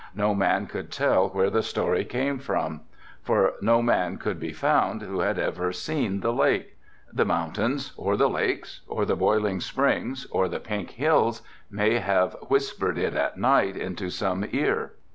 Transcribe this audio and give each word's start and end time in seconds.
No 0.15 0.33
man 0.33 0.65
could 0.65 0.91
tell 0.91 1.29
where 1.29 1.51
the 1.51 1.61
story 1.61 2.03
came 2.05 2.39
from, 2.39 2.81
for 3.21 3.53
no 3.61 3.83
man 3.83 4.17
could 4.17 4.39
be 4.39 4.51
found 4.51 5.03
who 5.03 5.19
had 5.19 5.37
ever 5.37 5.71
seen 5.71 6.21
the 6.21 6.33
lake. 6.33 6.75
The 7.13 7.23
mountains, 7.23 7.93
or 7.95 8.17
the 8.17 8.27
lakes, 8.27 8.81
or 8.87 9.05
the 9.05 9.15
boiling 9.15 9.59
springs, 9.59 10.25
or 10.31 10.49
the 10.49 10.59
pink 10.59 10.89
hills, 10.89 11.43
may 11.69 11.99
have 11.99 12.35
whispered 12.47 12.97
it 12.97 13.13
at 13.13 13.37
night 13.37 13.77
into 13.77 14.09
some 14.09 14.43
ear. 14.51 14.93